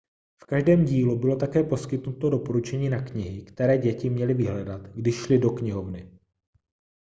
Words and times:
v 0.41 0.45
každém 0.45 0.85
dílu 0.85 1.19
bylo 1.19 1.35
také 1.35 1.63
poskytnuto 1.63 2.29
doporučení 2.29 2.89
na 2.89 3.01
knihy 3.01 3.41
které 3.43 3.77
děti 3.77 4.09
měly 4.09 4.33
vyhledat 4.33 4.81
když 4.81 5.15
šly 5.25 5.37
do 5.39 5.49
knihovny 5.49 6.11